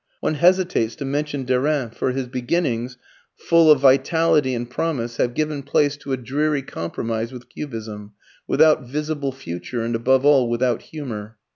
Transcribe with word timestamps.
One 0.19 0.33
hesitates 0.33 0.95
to 0.95 1.05
mention 1.05 1.45
Derain, 1.45 1.93
for 1.93 2.09
his 2.11 2.25
beginnings, 2.25 2.97
full 3.35 3.69
of 3.69 3.81
vitality 3.81 4.55
and 4.55 4.67
promise, 4.67 5.17
have 5.17 5.35
given 5.35 5.61
place 5.61 5.95
to 5.97 6.11
a 6.11 6.17
dreary 6.17 6.63
compromise 6.63 7.31
with 7.31 7.49
Cubism, 7.49 8.13
without 8.47 8.87
visible 8.89 9.31
future, 9.31 9.83
and 9.83 9.93
above 9.93 10.25
all 10.25 10.49
without 10.49 10.81
humour. 10.81 11.37